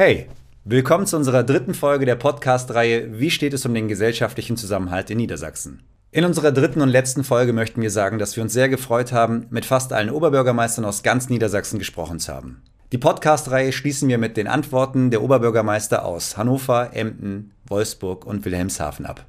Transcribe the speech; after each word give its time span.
Hey, 0.00 0.28
willkommen 0.62 1.06
zu 1.06 1.16
unserer 1.16 1.42
dritten 1.42 1.74
Folge 1.74 2.06
der 2.06 2.14
Podcast-Reihe 2.14 3.18
Wie 3.18 3.32
steht 3.32 3.52
es 3.52 3.66
um 3.66 3.74
den 3.74 3.88
gesellschaftlichen 3.88 4.56
Zusammenhalt 4.56 5.10
in 5.10 5.16
Niedersachsen? 5.16 5.82
In 6.12 6.24
unserer 6.24 6.52
dritten 6.52 6.82
und 6.82 6.88
letzten 6.88 7.24
Folge 7.24 7.52
möchten 7.52 7.82
wir 7.82 7.90
sagen, 7.90 8.20
dass 8.20 8.36
wir 8.36 8.44
uns 8.44 8.52
sehr 8.52 8.68
gefreut 8.68 9.10
haben, 9.10 9.46
mit 9.50 9.64
fast 9.64 9.92
allen 9.92 10.10
Oberbürgermeistern 10.10 10.84
aus 10.84 11.02
ganz 11.02 11.30
Niedersachsen 11.30 11.80
gesprochen 11.80 12.20
zu 12.20 12.32
haben. 12.32 12.62
Die 12.92 12.98
Podcast-Reihe 12.98 13.72
schließen 13.72 14.08
wir 14.08 14.18
mit 14.18 14.36
den 14.36 14.46
Antworten 14.46 15.10
der 15.10 15.20
Oberbürgermeister 15.20 16.04
aus 16.04 16.36
Hannover, 16.36 16.90
Emden, 16.92 17.50
Wolfsburg 17.66 18.24
und 18.24 18.44
Wilhelmshaven 18.44 19.04
ab. 19.04 19.26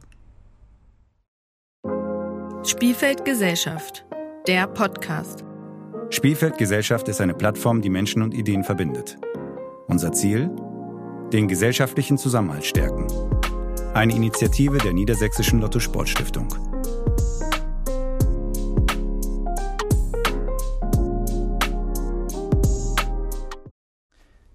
Spielfeld 2.64 3.26
Gesellschaft, 3.26 4.06
der 4.46 4.68
Podcast. 4.68 5.44
Spielfeld 6.12 6.60
Gesellschaft 6.60 7.08
ist 7.08 7.22
eine 7.22 7.34
Plattform, 7.34 7.82
die 7.82 7.90
Menschen 7.90 8.22
und 8.22 8.36
Ideen 8.36 8.64
verbindet. 8.64 9.18
Unser 9.90 10.12
Ziel? 10.12 10.52
Den 11.34 11.48
gesellschaftlichen 11.48 12.20
Zusammenhalt 12.20 12.64
stärken. 12.64 13.08
Eine 13.96 14.16
Initiative 14.16 14.78
der 14.78 14.94
Niedersächsischen 14.94 15.60
Lotto 15.62 15.80
Sportstiftung. 15.80 16.48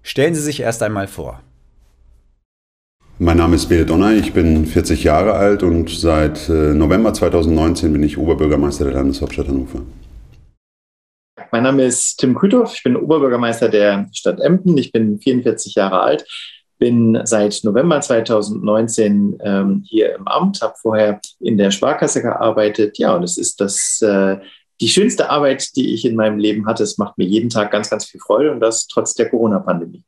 Stellen 0.03 0.37
Sie 0.37 0.41
sich 0.41 0.61
erst 0.61 0.85
einmal 0.85 1.09
vor. 1.09 1.41
Mein 3.19 3.39
Name 3.39 3.57
ist 3.57 3.67
Bede 3.67 3.87
Donner, 3.87 4.13
ich 4.13 4.33
bin 4.35 4.67
40 4.67 5.03
Jahre 5.03 5.33
alt 5.33 5.65
und 5.65 5.91
seit 5.91 6.49
äh, 6.49 6.75
November 6.75 7.13
2019 7.13 7.93
bin 7.93 8.05
ich 8.05 8.19
Oberbürgermeister 8.19 8.85
der 8.85 8.95
Landeshauptstadt 8.95 9.49
Hannover. 9.49 9.83
Mein 11.55 11.63
Name 11.63 11.85
ist 11.85 12.17
Tim 12.17 12.35
Küthoff, 12.35 12.75
ich 12.75 12.83
bin 12.83 12.97
Oberbürgermeister 12.97 13.69
der 13.69 14.09
Stadt 14.13 14.41
Emden. 14.41 14.77
Ich 14.77 14.91
bin 14.91 15.21
44 15.21 15.77
Jahre 15.77 16.01
alt, 16.01 16.27
bin 16.81 17.17
seit 17.23 17.61
November 17.63 18.01
2019 18.01 19.39
ähm, 19.41 19.85
hier 19.87 20.17
im 20.17 20.27
Amt, 20.27 20.63
habe 20.63 20.75
vorher 20.77 21.21
in 21.39 21.57
der 21.57 21.71
Sparkasse 21.71 22.23
gearbeitet. 22.23 22.99
Ja, 22.99 23.15
und 23.15 23.23
es 23.23 23.39
ist 23.39 23.61
das, 23.61 24.03
äh, 24.03 24.39
die 24.81 24.89
schönste 24.89 25.31
Arbeit, 25.31 25.77
die 25.77 25.95
ich 25.95 26.05
in 26.05 26.17
meinem 26.17 26.39
Leben 26.39 26.67
hatte. 26.67 26.83
Es 26.83 26.99
macht 26.99 27.19
mir 27.19 27.25
jeden 27.25 27.51
Tag 27.51 27.71
ganz, 27.71 27.89
ganz 27.89 28.05
viel 28.05 28.19
Freude 28.19 28.51
und 28.51 28.59
das 28.59 28.89
trotz 28.89 29.15
der 29.15 29.31
Corona-Pandemie. 29.31 30.03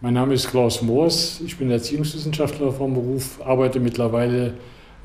Mein 0.00 0.14
Name 0.14 0.32
ist 0.32 0.48
Klaus 0.48 0.80
Moors, 0.80 1.42
ich 1.44 1.58
bin 1.58 1.70
Erziehungswissenschaftler 1.70 2.72
vom 2.72 2.94
Beruf, 2.94 3.42
arbeite 3.44 3.78
mittlerweile 3.78 4.54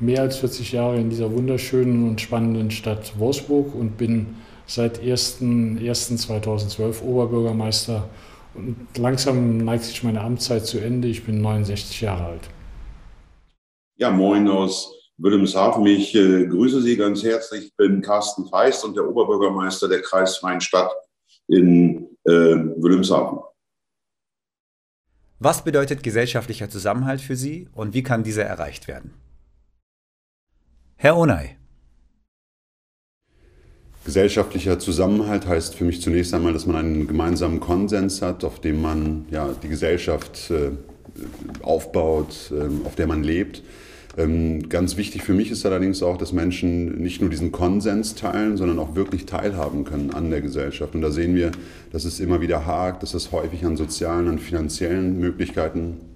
mehr 0.02 0.22
als 0.22 0.36
40 0.36 0.72
Jahre 0.72 0.98
in 0.98 1.10
dieser 1.10 1.32
wunderschönen 1.32 2.08
und 2.08 2.20
spannenden 2.20 2.70
Stadt 2.70 3.18
Wolfsburg 3.18 3.74
und 3.74 3.96
bin 3.96 4.36
seit 4.66 5.00
1.1.2012 5.00 7.02
Oberbürgermeister. 7.02 8.08
Und 8.54 8.76
langsam 8.96 9.58
neigt 9.58 9.84
sich 9.84 10.02
meine 10.02 10.20
Amtszeit 10.20 10.66
zu 10.66 10.78
Ende. 10.78 11.08
Ich 11.08 11.24
bin 11.24 11.40
69 11.40 12.00
Jahre 12.00 12.24
alt. 12.24 12.50
Ja, 13.96 14.10
moin 14.10 14.48
aus 14.48 14.92
Wilhelmshaven. 15.18 15.86
Ich 15.86 16.14
äh, 16.14 16.46
grüße 16.46 16.82
Sie 16.82 16.96
ganz 16.96 17.22
herzlich. 17.22 17.66
Ich 17.66 17.76
bin 17.76 18.02
Carsten 18.02 18.48
Feist 18.48 18.84
und 18.84 18.96
der 18.96 19.08
Oberbürgermeister 19.08 19.88
der 19.88 20.02
Kreisfreien 20.02 20.60
Stadt 20.60 20.90
in 21.48 22.08
äh, 22.24 22.30
Wilhelmshaven. 22.30 23.38
Was 25.38 25.64
bedeutet 25.64 26.02
gesellschaftlicher 26.02 26.68
Zusammenhalt 26.68 27.20
für 27.20 27.36
Sie 27.36 27.68
und 27.72 27.94
wie 27.94 28.02
kann 28.02 28.22
dieser 28.22 28.44
erreicht 28.44 28.86
werden? 28.86 29.14
Herr 31.02 31.16
Onay. 31.16 31.56
Gesellschaftlicher 34.04 34.78
Zusammenhalt 34.78 35.48
heißt 35.48 35.74
für 35.74 35.82
mich 35.82 36.00
zunächst 36.00 36.32
einmal, 36.32 36.52
dass 36.52 36.64
man 36.64 36.76
einen 36.76 37.08
gemeinsamen 37.08 37.58
Konsens 37.58 38.22
hat, 38.22 38.44
auf 38.44 38.60
dem 38.60 38.80
man 38.80 39.26
ja, 39.32 39.52
die 39.60 39.68
Gesellschaft 39.68 40.52
äh, 40.52 40.70
aufbaut, 41.60 42.52
äh, 42.52 42.86
auf 42.86 42.94
der 42.94 43.08
man 43.08 43.24
lebt. 43.24 43.64
Ähm, 44.16 44.68
ganz 44.68 44.96
wichtig 44.96 45.24
für 45.24 45.34
mich 45.34 45.50
ist 45.50 45.66
allerdings 45.66 46.04
auch, 46.04 46.18
dass 46.18 46.32
Menschen 46.32 47.02
nicht 47.02 47.20
nur 47.20 47.30
diesen 47.30 47.50
Konsens 47.50 48.14
teilen, 48.14 48.56
sondern 48.56 48.78
auch 48.78 48.94
wirklich 48.94 49.26
teilhaben 49.26 49.82
können 49.82 50.12
an 50.14 50.30
der 50.30 50.40
Gesellschaft. 50.40 50.94
Und 50.94 51.02
da 51.02 51.10
sehen 51.10 51.34
wir, 51.34 51.50
dass 51.90 52.04
es 52.04 52.20
immer 52.20 52.40
wieder 52.40 52.64
hakt, 52.64 53.02
dass 53.02 53.14
es 53.14 53.32
häufig 53.32 53.64
an 53.64 53.76
sozialen, 53.76 54.28
an 54.28 54.38
finanziellen 54.38 55.18
Möglichkeiten 55.18 56.11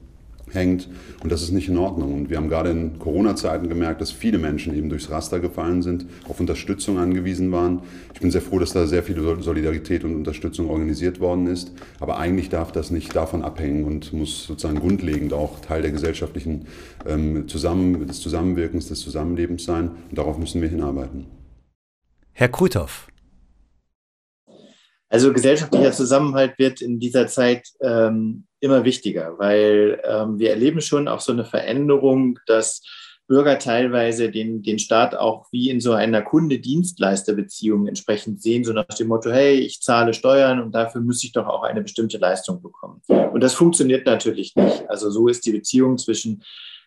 hängt. 0.53 0.89
Und 1.23 1.33
das 1.33 1.43
ist 1.43 1.51
nicht 1.51 1.69
in 1.69 1.77
Ordnung. 1.77 2.15
Und 2.15 2.31
wir 2.31 2.37
haben 2.37 2.49
gerade 2.49 2.71
in 2.71 2.99
Corona-Zeiten 2.99 3.69
gemerkt, 3.69 4.01
dass 4.01 4.11
viele 4.11 4.39
Menschen 4.39 4.77
eben 4.77 4.89
durchs 4.89 5.11
Raster 5.11 5.41
gefallen 5.41 5.83
sind, 5.83 6.07
auf 6.29 6.41
Unterstützung 6.41 6.99
angewiesen 6.99 7.53
waren. 7.53 7.83
Ich 8.15 8.21
bin 8.21 8.31
sehr 8.31 8.41
froh, 8.41 8.59
dass 8.59 8.73
da 8.73 8.87
sehr 8.87 9.03
viel 9.03 9.21
Solidarität 9.41 10.05
und 10.05 10.15
Unterstützung 10.15 10.69
organisiert 10.69 11.21
worden 11.21 11.47
ist. 11.47 11.73
Aber 12.01 12.19
eigentlich 12.19 12.49
darf 12.49 12.73
das 12.73 12.91
nicht 12.91 13.15
davon 13.15 13.43
abhängen 13.43 13.85
und 13.85 14.13
muss 14.13 14.45
sozusagen 14.45 14.79
grundlegend 14.79 15.33
auch 15.33 15.61
Teil 15.61 15.83
der 15.83 15.91
gesellschaftlichen 15.91 16.67
ähm, 17.07 17.49
Zusammen 17.49 18.07
des 18.07 18.21
Zusammenwirkens, 18.21 18.89
des 18.89 19.01
Zusammenlebens 19.01 19.65
sein. 19.65 19.91
Und 20.09 20.19
darauf 20.19 20.39
müssen 20.39 20.63
wir 20.63 20.69
hinarbeiten. 20.69 21.27
Herr 22.33 22.49
Kruthoff. 22.49 23.09
Also 25.09 25.33
gesellschaftlicher 25.33 25.93
Zusammenhalt 25.93 26.59
wird 26.59 26.83
in 26.83 26.99
dieser 26.99 27.29
Zeit 27.29 27.69
ähm, 27.81 28.45
immer 28.67 28.85
wichtiger, 28.85 29.39
weil 29.39 30.01
ähm, 30.05 30.39
wir 30.39 30.51
erleben 30.51 30.81
schon 30.81 31.09
auch 31.09 31.21
so 31.21 31.33
eine 31.33 31.45
Veränderung, 31.45 32.39
dass 32.47 32.83
Bürger 33.29 33.59
teilweise 33.59 34.31
den, 34.31 34.63
den 34.63 34.79
Staat 34.79 35.17
auch 35.17 35.47
wie 35.51 35.71
in 35.71 35.81
so 35.81 35.93
einer 35.93 36.23
Kunde-Dienstleister-Beziehung 36.23 37.89
entsprechend 37.89 38.41
sehen, 38.41 38.63
so 38.65 38.73
nach 38.73 38.85
dem 38.85 39.09
Motto, 39.09 39.31
hey, 39.31 39.55
ich 39.55 39.81
zahle 39.81 40.15
Steuern 40.15 40.61
und 40.61 40.73
dafür 40.75 41.01
muss 41.01 41.25
ich 41.25 41.33
doch 41.33 41.47
auch 41.47 41.65
eine 41.65 41.83
bestimmte 41.83 42.19
Leistung 42.19 42.63
bekommen. 42.63 43.03
Und 43.09 43.43
das 43.43 43.55
funktioniert 43.55 44.07
natürlich 44.07 44.55
nicht. 44.55 44.89
Also 44.89 45.11
so 45.11 45.27
ist 45.27 45.45
die 45.45 45.53
Beziehung 45.53 45.99
zwischen 45.99 46.43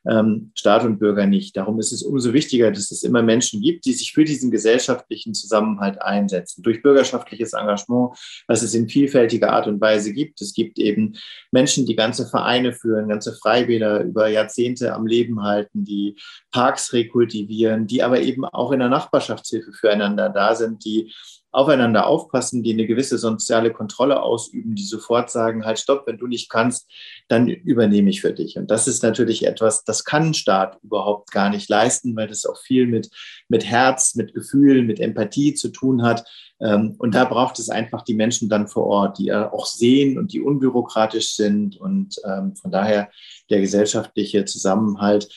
ähm, 0.07 0.51
Staat 0.55 0.83
und 0.85 0.99
Bürger 0.99 1.25
nicht. 1.25 1.57
Darum 1.57 1.79
ist 1.79 1.91
es 1.91 2.03
umso 2.03 2.33
wichtiger, 2.33 2.71
dass 2.71 2.91
es 2.91 3.03
immer 3.03 3.21
Menschen 3.21 3.61
gibt, 3.61 3.85
die 3.85 3.93
sich 3.93 4.13
für 4.13 4.23
diesen 4.23 4.51
gesellschaftlichen 4.51 5.33
Zusammenhalt 5.33 6.01
einsetzen. 6.01 6.63
Durch 6.63 6.81
bürgerschaftliches 6.81 7.53
Engagement, 7.53 8.17
was 8.47 8.61
es 8.61 8.73
in 8.73 8.89
vielfältiger 8.89 9.51
Art 9.51 9.67
und 9.67 9.81
Weise 9.81 10.13
gibt. 10.13 10.41
Es 10.41 10.53
gibt 10.53 10.79
eben 10.79 11.15
Menschen, 11.51 11.85
die 11.85 11.95
ganze 11.95 12.27
Vereine 12.27 12.73
führen, 12.73 13.09
ganze 13.09 13.35
Freibäder 13.35 14.03
über 14.03 14.27
Jahrzehnte 14.27 14.93
am 14.93 15.05
Leben 15.05 15.43
halten, 15.43 15.83
die 15.83 16.15
Parks 16.51 16.93
rekultivieren, 16.93 17.87
die 17.87 18.03
aber 18.03 18.21
eben 18.21 18.45
auch 18.45 18.71
in 18.71 18.79
der 18.79 18.89
Nachbarschaftshilfe 18.89 19.73
füreinander 19.73 20.29
da 20.29 20.55
sind, 20.55 20.85
die 20.85 21.13
aufeinander 21.51 22.05
aufpassen, 22.05 22.61
die 22.61 22.73
eine 22.73 22.85
gewisse 22.85 23.17
soziale 23.17 23.71
Kontrolle 23.71 24.21
ausüben, 24.21 24.75
die 24.75 24.83
sofort 24.83 25.31
sagen, 25.31 25.65
halt 25.65 25.79
stopp, 25.79 26.05
wenn 26.05 26.17
du 26.17 26.27
nicht 26.27 26.49
kannst, 26.49 26.89
dann 27.27 27.47
übernehme 27.47 28.09
ich 28.09 28.21
für 28.21 28.33
dich. 28.33 28.57
Und 28.57 28.69
das 28.69 28.87
ist 28.87 29.01
natürlich 29.01 29.45
etwas, 29.45 29.83
das 29.83 30.03
kann 30.03 30.27
ein 30.27 30.33
Staat 30.33 30.77
überhaupt 30.83 31.31
gar 31.31 31.49
nicht 31.49 31.67
leisten, 31.69 32.15
weil 32.15 32.27
das 32.27 32.45
auch 32.45 32.59
viel 32.61 32.85
mit, 32.85 33.09
mit 33.47 33.65
Herz, 33.65 34.15
mit 34.15 34.33
Gefühl, 34.33 34.83
mit 34.83 34.99
Empathie 34.99 35.55
zu 35.55 35.69
tun 35.69 36.03
hat. 36.03 36.23
Ähm, 36.61 36.95
und 36.99 37.15
da 37.15 37.25
braucht 37.25 37.57
es 37.57 37.69
einfach 37.69 38.03
die 38.03 38.15
Menschen 38.15 38.49
dann 38.49 38.67
vor 38.67 38.85
Ort, 38.85 39.17
die 39.17 39.33
auch 39.33 39.65
sehen 39.65 40.19
und 40.19 40.33
die 40.33 40.41
unbürokratisch 40.41 41.35
sind. 41.35 41.77
Und 41.77 42.15
ähm, 42.25 42.55
von 42.55 42.71
daher 42.71 43.09
der 43.49 43.61
gesellschaftliche 43.61 44.45
Zusammenhalt 44.45 45.29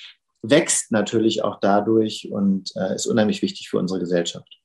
wächst 0.43 0.91
natürlich 0.93 1.43
auch 1.43 1.59
dadurch 1.61 2.29
und 2.31 2.73
äh, 2.77 2.97
ist 2.97 3.07
unheimlich 3.07 3.41
wichtig 3.43 3.71
für 3.71 3.79
unsere 3.79 4.01
Gesellschaft. 4.01 4.62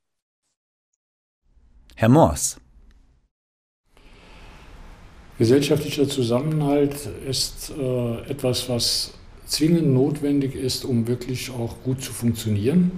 Herr 2.00 2.10
Moors. 2.10 2.58
Gesellschaftlicher 5.40 6.08
Zusammenhalt 6.08 7.10
ist 7.28 7.72
äh, 7.76 8.22
etwas, 8.30 8.70
was 8.70 9.16
zwingend 9.48 9.96
notwendig 9.96 10.54
ist, 10.54 10.86
um 10.86 11.08
wirklich 11.08 11.50
auch 11.50 11.82
gut 11.84 12.04
zu 12.04 12.14
funktionieren. 12.14 12.92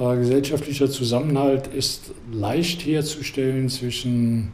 Äh, 0.00 0.16
gesellschaftlicher 0.16 0.90
Zusammenhalt 0.90 1.68
ist 1.68 2.10
leicht 2.32 2.84
herzustellen 2.84 3.68
zwischen 3.68 4.50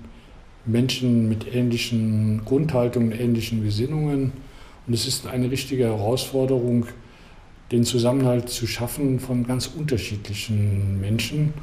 Menschen 0.66 1.30
mit 1.30 1.54
ähnlichen 1.54 2.42
Grundhaltungen, 2.44 3.12
ähnlichen 3.12 3.64
Gesinnungen. 3.64 4.32
Und 4.86 4.92
es 4.92 5.06
ist 5.06 5.26
eine 5.26 5.50
richtige 5.50 5.84
Herausforderung, 5.84 6.84
den 7.70 7.84
Zusammenhalt 7.84 8.50
zu 8.50 8.66
schaffen 8.66 9.20
von 9.20 9.46
ganz 9.46 9.68
unterschiedlichen 9.68 11.00
Menschen 11.00 11.54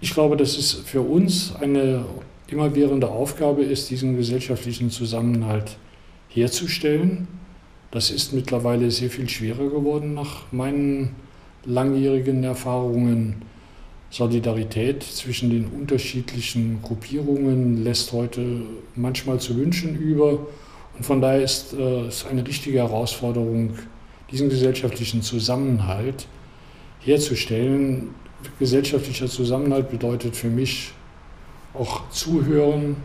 ich 0.00 0.12
glaube, 0.12 0.36
dass 0.36 0.56
es 0.56 0.72
für 0.72 1.00
uns 1.00 1.54
eine 1.60 2.04
immerwährende 2.48 3.08
Aufgabe 3.08 3.62
ist, 3.62 3.90
diesen 3.90 4.16
gesellschaftlichen 4.16 4.90
Zusammenhalt 4.90 5.78
herzustellen. 6.28 7.28
Das 7.90 8.10
ist 8.10 8.32
mittlerweile 8.32 8.90
sehr 8.90 9.10
viel 9.10 9.28
schwerer 9.28 9.70
geworden 9.70 10.14
nach 10.14 10.52
meinen 10.52 11.14
langjährigen 11.64 12.44
Erfahrungen. 12.44 13.42
Solidarität 14.10 15.02
zwischen 15.02 15.50
den 15.50 15.66
unterschiedlichen 15.66 16.80
Gruppierungen 16.82 17.82
lässt 17.82 18.12
heute 18.12 18.62
manchmal 18.94 19.40
zu 19.40 19.56
wünschen 19.56 19.96
über. 19.96 20.46
Und 20.96 21.04
von 21.04 21.20
daher 21.20 21.42
ist 21.42 21.74
äh, 21.74 22.06
es 22.06 22.24
eine 22.24 22.46
richtige 22.46 22.78
Herausforderung, 22.78 23.74
diesen 24.30 24.48
gesellschaftlichen 24.48 25.22
Zusammenhalt 25.22 26.28
herzustellen, 27.00 28.14
gesellschaftlicher 28.58 29.26
Zusammenhalt 29.26 29.90
bedeutet 29.90 30.36
für 30.36 30.48
mich 30.48 30.92
auch 31.74 32.08
zuhören, 32.10 32.96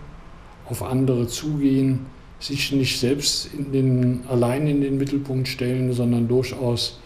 auf 0.66 0.84
andere 0.84 1.28
zugehen, 1.28 2.06
sich 2.40 2.72
nicht 2.72 3.00
selbst 3.00 3.54
in 3.54 3.72
den, 3.72 4.24
allein 4.28 4.68
in 4.68 4.82
den 4.82 4.98
Mittelpunkt 4.98 5.48
stellen, 5.48 5.94
sondern 5.94 6.28
durchaus 6.28 7.00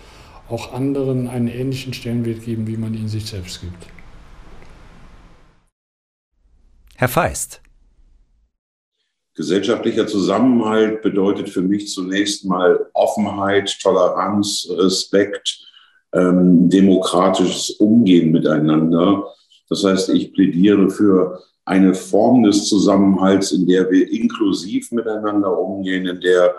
auch 0.49 0.73
anderen 0.73 1.27
einen 1.27 1.47
ähnlichen 1.47 1.93
Stellenwert 1.93 2.43
geben, 2.43 2.67
wie 2.67 2.77
man 2.77 2.93
ihn 2.93 3.09
sich 3.09 3.25
selbst 3.25 3.61
gibt. 3.61 3.87
Herr 6.95 7.09
Feist. 7.09 7.61
Gesellschaftlicher 9.33 10.07
Zusammenhalt 10.07 11.01
bedeutet 11.01 11.49
für 11.49 11.61
mich 11.61 11.89
zunächst 11.89 12.45
mal 12.45 12.89
Offenheit, 12.93 13.77
Toleranz, 13.81 14.65
Respekt, 14.69 15.65
ähm, 16.15 16.69
demokratisches 16.69 17.71
Umgehen 17.71 18.31
miteinander. 18.31 19.25
Das 19.69 19.83
heißt, 19.83 20.09
ich 20.09 20.33
plädiere 20.33 20.89
für 20.89 21.39
eine 21.65 21.93
Form 21.93 22.43
des 22.43 22.69
Zusammenhalts, 22.69 23.51
in 23.51 23.67
der 23.67 23.89
wir 23.91 24.09
inklusiv 24.11 24.91
miteinander 24.91 25.57
umgehen, 25.59 26.07
in 26.07 26.21
der 26.21 26.55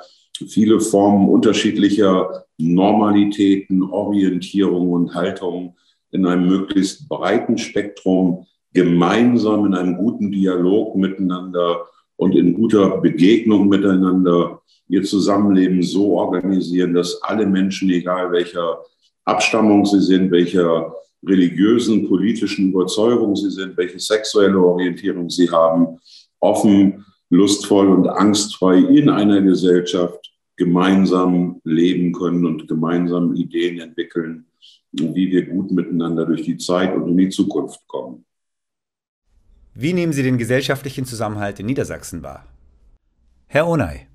viele 0.48 0.80
Formen 0.80 1.28
unterschiedlicher 1.28 2.44
Normalitäten, 2.58 3.82
Orientierungen 3.82 4.90
und 4.90 5.14
Haltungen 5.14 5.74
in 6.10 6.26
einem 6.26 6.48
möglichst 6.48 7.08
breiten 7.08 7.56
Spektrum 7.56 8.46
gemeinsam 8.72 9.64
in 9.66 9.74
einem 9.74 9.96
guten 9.96 10.30
Dialog 10.30 10.96
miteinander 10.96 11.86
und 12.16 12.34
in 12.34 12.52
guter 12.54 12.98
Begegnung 12.98 13.68
miteinander 13.68 14.60
ihr 14.88 15.02
Zusammenleben 15.02 15.82
so 15.82 16.18
organisieren, 16.18 16.94
dass 16.94 17.22
alle 17.22 17.46
Menschen, 17.46 17.90
egal 17.90 18.32
welcher 18.32 18.80
Abstammung 19.26 19.84
sie 19.84 20.00
sind, 20.00 20.30
welcher 20.30 20.94
religiösen, 21.26 22.08
politischen 22.08 22.70
Überzeugung 22.70 23.34
sie 23.36 23.50
sind, 23.50 23.76
welche 23.76 23.98
sexuelle 23.98 24.58
Orientierung 24.58 25.28
sie 25.28 25.50
haben, 25.50 25.98
offen, 26.40 27.04
lustvoll 27.30 27.88
und 27.88 28.08
angstfrei 28.08 28.78
in 28.78 29.10
einer 29.10 29.42
Gesellschaft 29.42 30.32
gemeinsam 30.56 31.60
leben 31.64 32.12
können 32.12 32.46
und 32.46 32.68
gemeinsam 32.68 33.34
Ideen 33.34 33.80
entwickeln, 33.80 34.46
wie 34.92 35.30
wir 35.30 35.46
gut 35.46 35.70
miteinander 35.70 36.24
durch 36.24 36.42
die 36.42 36.56
Zeit 36.56 36.94
und 36.94 37.08
in 37.08 37.16
die 37.16 37.28
Zukunft 37.28 37.80
kommen. 37.86 38.24
Wie 39.74 39.92
nehmen 39.92 40.14
Sie 40.14 40.22
den 40.22 40.38
gesellschaftlichen 40.38 41.04
Zusammenhalt 41.04 41.60
in 41.60 41.66
Niedersachsen 41.66 42.22
wahr? 42.22 42.46
Herr 43.48 43.68
Onay. 43.68 44.06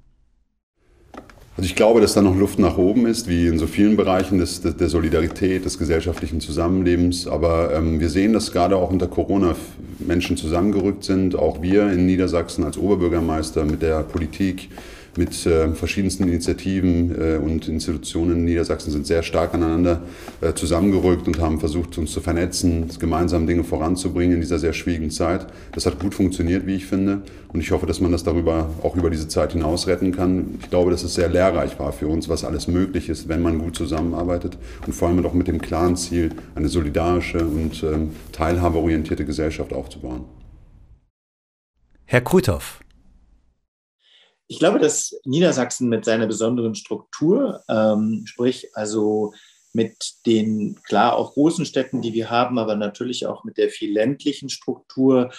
Also 1.62 1.70
ich 1.70 1.76
glaube, 1.76 2.02
dass 2.02 2.16
da 2.16 2.24
noch 2.24 2.36
Luft 2.36 2.58
nach 2.58 2.80
oben 2.80 3.06
ist, 3.06 3.28
wie 3.28 3.46
in 3.46 3.60
so 3.60 3.68
vielen 3.68 3.96
Bereichen 3.96 4.40
des, 4.40 4.62
der 4.64 4.90
Solidarität, 4.90 5.64
des 5.64 5.78
gesellschaftlichen 5.78 6.42
Zusammenlebens. 6.42 7.28
Aber 7.28 7.72
ähm, 7.76 8.00
wir 8.00 8.10
sehen, 8.10 8.34
dass 8.34 8.52
gerade 8.52 8.76
auch 8.76 8.90
unter 8.90 9.06
Corona 9.06 9.54
Menschen 10.00 10.38
zusammengerückt 10.38 11.04
sind. 11.04 11.36
Auch 11.36 11.62
wir 11.62 11.92
in 11.92 12.08
Niedersachsen 12.08 12.64
als 12.64 12.80
Oberbürgermeister 12.80 13.64
mit 13.64 13.84
der 13.84 14.02
Politik, 14.02 14.70
mit 15.18 15.46
äh, 15.46 15.74
verschiedensten 15.74 16.24
Initiativen 16.24 17.16
äh, 17.20 17.38
und 17.38 17.68
Institutionen 17.68 18.38
in 18.38 18.46
Niedersachsen 18.46 18.92
sind 18.92 19.06
sehr 19.06 19.24
stark 19.24 19.54
aneinander 19.54 20.02
äh, 20.40 20.54
zusammengerückt 20.54 21.28
und 21.28 21.40
haben 21.40 21.60
versucht, 21.60 21.98
uns 21.98 22.12
zu 22.12 22.22
vernetzen, 22.22 22.90
gemeinsam 23.00 23.46
Dinge 23.46 23.64
voranzubringen 23.64 24.36
in 24.36 24.42
dieser 24.42 24.60
sehr 24.60 24.74
schwierigen 24.74 25.12
Zeit. 25.12 25.48
Das 25.74 25.86
hat 25.86 26.00
gut 26.00 26.16
funktioniert, 26.16 26.66
wie 26.66 26.76
ich 26.76 26.86
finde. 26.86 27.22
Und 27.50 27.60
ich 27.60 27.72
hoffe, 27.72 27.86
dass 27.86 28.00
man 28.00 28.14
das 28.14 28.24
darüber 28.24 28.70
auch 28.82 28.96
über 28.96 29.10
diese 29.10 29.28
Zeit 29.28 29.52
hinaus 29.52 29.88
retten 29.88 30.14
kann. 30.14 30.58
Ich 30.62 30.70
glaube, 30.70 30.92
dass 30.92 31.04
es 31.04 31.16
sehr 31.16 31.28
lehrreich 31.28 31.78
war 31.80 31.92
für 31.92 32.08
uns, 32.08 32.30
was 32.30 32.46
alles 32.46 32.70
möglich 32.70 33.10
ist, 33.10 33.28
wenn 33.28 33.42
man 33.42 33.60
gut 33.60 33.76
zusammenarbeitet 33.76 34.58
und 34.86 34.94
vor 34.94 35.10
allem 35.10 35.26
auch 35.26 35.34
mit 35.34 35.48
dem 35.48 35.62
klaren 35.62 35.98
Ziel, 35.98 36.30
eine 36.56 36.70
solidarische 36.70 37.40
und 37.40 37.84
ähm, 37.84 38.12
teilhabeorientierte 38.32 39.26
Gesellschaft 39.26 39.74
aufzubauen. 39.74 40.24
Herr 42.06 42.22
Kruthoff. 42.22 42.80
Ich 44.52 44.60
glaube, 44.60 44.80
dass 44.80 45.18
Niedersachsen 45.24 45.88
mit 45.88 46.04
seiner 46.04 46.28
besonderen 46.28 46.76
Struktur, 46.76 47.64
ähm, 47.70 48.24
sprich 48.26 48.68
also 48.76 49.34
mit 49.72 49.96
den 50.26 50.78
klar 50.84 51.16
auch 51.16 51.36
großen 51.36 51.66
Städten, 51.66 52.02
die 52.02 52.12
wir 52.12 52.30
haben, 52.30 52.60
aber 52.60 52.76
natürlich 52.76 53.26
auch 53.26 53.46
mit 53.46 53.58
der 53.58 53.70
viel 53.70 53.94
ländlichen 53.94 54.50
Struktur, 54.50 55.32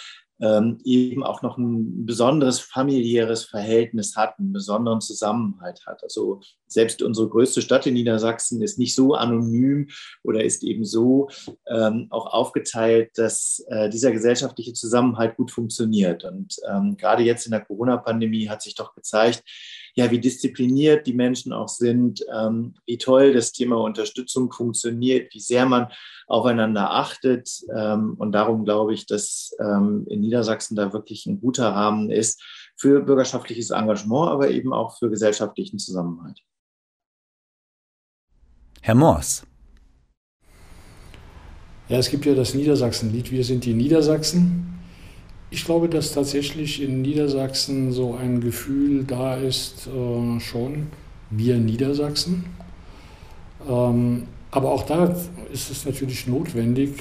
ähm, 0.43 0.77
eben 0.83 1.23
auch 1.23 1.41
noch 1.41 1.57
ein 1.57 2.05
besonderes 2.05 2.59
familiäres 2.59 3.45
Verhältnis 3.45 4.17
hat, 4.17 4.37
einen 4.37 4.51
besonderen 4.51 4.99
Zusammenhalt 4.99 5.85
hat. 5.85 6.03
Also 6.03 6.41
selbst 6.67 7.01
unsere 7.01 7.29
größte 7.29 7.61
Stadt 7.61 7.87
in 7.87 7.93
Niedersachsen 7.93 8.61
ist 8.61 8.77
nicht 8.77 8.93
so 8.93 9.13
anonym 9.13 9.87
oder 10.23 10.43
ist 10.43 10.63
eben 10.63 10.83
so 10.83 11.29
ähm, 11.67 12.07
auch 12.09 12.33
aufgeteilt, 12.33 13.11
dass 13.15 13.63
äh, 13.69 13.89
dieser 13.89 14.11
gesellschaftliche 14.11 14.73
Zusammenhalt 14.73 15.37
gut 15.37 15.51
funktioniert. 15.51 16.25
Und 16.25 16.57
ähm, 16.69 16.97
gerade 16.97 17.23
jetzt 17.23 17.45
in 17.45 17.51
der 17.51 17.61
Corona-Pandemie 17.61 18.49
hat 18.49 18.61
sich 18.61 18.75
doch 18.75 18.93
gezeigt, 18.95 19.43
ja, 19.95 20.09
wie 20.09 20.19
diszipliniert 20.19 21.05
die 21.05 21.13
Menschen 21.13 21.53
auch 21.53 21.67
sind, 21.67 22.25
ähm, 22.33 22.75
wie 22.85 22.97
toll 22.97 23.33
das 23.33 23.51
Thema 23.51 23.77
Unterstützung 23.77 24.51
funktioniert, 24.51 25.33
wie 25.33 25.39
sehr 25.39 25.65
man 25.65 25.87
aufeinander 26.25 26.91
achtet. 26.91 27.49
Ähm, 27.75 28.15
und 28.17 28.31
darum 28.31 28.65
glaube 28.65 28.93
ich, 28.93 29.05
dass 29.05 29.55
ähm, 29.59 30.05
in 30.09 30.21
Niedersachsen 30.21 30.75
da 30.75 30.93
wirklich 30.93 31.27
ein 31.27 31.39
guter 31.39 31.69
Rahmen 31.69 32.09
ist 32.09 32.41
für 32.75 33.01
bürgerschaftliches 33.01 33.69
Engagement, 33.69 34.29
aber 34.29 34.49
eben 34.49 34.73
auch 34.73 34.97
für 34.97 35.09
gesellschaftlichen 35.09 35.77
Zusammenhalt. 35.77 36.39
Herr 38.81 38.95
Moors. 38.95 39.45
Ja, 41.87 41.97
es 41.99 42.09
gibt 42.09 42.25
ja 42.25 42.33
das 42.33 42.55
Niedersachsen-Lied, 42.55 43.31
wir 43.31 43.43
sind 43.43 43.65
die 43.65 43.73
Niedersachsen. 43.73 44.72
Ich 45.53 45.65
glaube, 45.65 45.87
dass 45.87 46.13
tatsächlich 46.13 46.81
in 46.81 47.03
Niedersachsen 47.03 47.91
so 47.91 48.15
ein 48.15 48.41
Gefühl 48.41 49.03
da 49.03 49.35
ist, 49.35 49.85
äh, 49.85 50.39
schon, 50.39 50.87
wir 51.29 51.57
Niedersachsen. 51.57 52.45
Ähm, 53.69 54.23
aber 54.49 54.71
auch 54.71 54.81
da 54.81 55.15
ist 55.51 55.69
es 55.69 55.85
natürlich 55.85 56.25
notwendig 56.25 56.95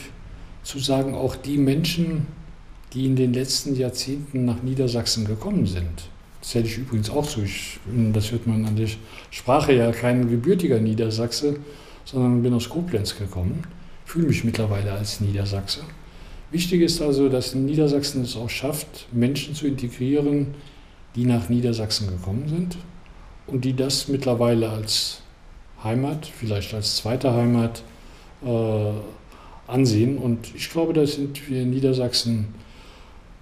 zu 0.64 0.78
sagen, 0.78 1.14
auch 1.14 1.34
die 1.34 1.56
Menschen, 1.56 2.26
die 2.93 3.06
in 3.06 3.16
den 3.16 3.32
letzten 3.32 3.75
Jahrzehnten 3.75 4.44
nach 4.44 4.62
Niedersachsen 4.62 5.25
gekommen 5.25 5.64
sind, 5.64 6.10
das 6.43 6.55
hätte 6.55 6.66
ich 6.69 6.76
übrigens 6.76 7.08
auch 7.08 7.25
so, 7.25 7.40
ich, 7.40 7.81
das 8.12 8.32
hört 8.32 8.46
man 8.46 8.66
an 8.66 8.76
der 8.76 8.88
Sprache 9.31 9.72
ja, 9.72 9.93
kein 9.93 10.28
gebürtiger 10.28 10.78
Niedersachse, 10.78 11.56
sondern 12.05 12.43
bin 12.43 12.52
aus 12.52 12.69
Koblenz 12.69 13.16
gekommen, 13.16 13.62
fühle 14.05 14.26
mich 14.26 14.44
mittlerweile 14.44 14.93
als 14.93 15.22
Niedersachse 15.22 15.81
Wichtig 16.52 16.82
ist 16.82 17.00
also, 17.00 17.31
dass 17.31 17.54
Niedersachsen 17.54 18.22
es 18.22 18.37
auch 18.37 18.50
schafft, 18.50 19.08
Menschen 19.10 19.54
zu 19.54 19.66
integrieren, 19.66 20.49
die 21.17 21.24
nach 21.24 21.48
Niedersachsen 21.48 22.08
gekommen 22.08 22.46
sind 22.46 22.77
und 23.46 23.65
die 23.65 23.74
das 23.74 24.08
mittlerweile 24.08 24.69
als 24.69 25.22
Heimat, 25.82 26.27
vielleicht 26.27 26.74
als 26.74 26.96
zweite 26.96 27.32
Heimat 27.32 27.82
äh, 28.44 28.93
ansehen. 29.67 30.19
Und 30.19 30.55
ich 30.55 30.69
glaube, 30.69 30.93
da 30.93 31.06
sind 31.06 31.48
wir 31.48 31.62
in 31.62 31.70
Niedersachsen 31.70 32.48